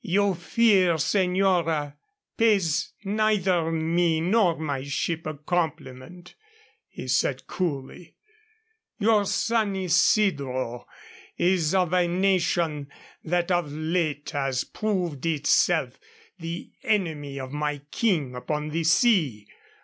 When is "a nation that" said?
11.93-13.51